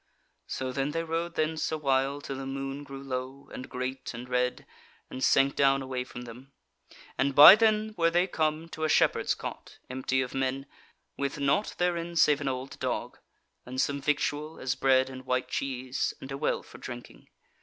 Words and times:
So 0.47 0.71
then 0.71 0.89
they 0.93 1.03
rode 1.03 1.35
thence 1.35 1.71
awhile 1.71 2.21
till 2.21 2.37
the 2.37 2.47
moon 2.47 2.83
grew 2.83 3.03
low, 3.03 3.51
and 3.53 3.69
great, 3.69 4.15
and 4.15 4.27
red, 4.27 4.65
and 5.11 5.23
sank 5.23 5.55
down 5.55 5.83
away 5.83 6.03
from 6.05 6.21
them; 6.23 6.53
and 7.19 7.35
by 7.35 7.53
then 7.53 7.93
were 7.97 8.09
they 8.09 8.25
come 8.25 8.67
to 8.69 8.83
a 8.83 8.89
shepherd's 8.89 9.35
cot, 9.35 9.77
empty 9.91 10.23
of 10.23 10.33
men, 10.33 10.65
with 11.19 11.37
naught 11.39 11.75
therein 11.77 12.15
save 12.15 12.41
an 12.41 12.47
old 12.47 12.79
dog, 12.79 13.19
and 13.63 13.79
some 13.79 14.01
victual, 14.01 14.59
as 14.59 14.73
bread 14.73 15.07
and 15.07 15.27
white 15.27 15.49
cheese, 15.49 16.15
and 16.19 16.31
a 16.31 16.35
well 16.39 16.63
for 16.63 16.79
drinking. 16.79 17.27